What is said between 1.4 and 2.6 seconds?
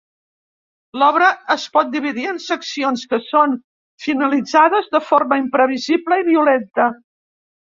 es pot dividir en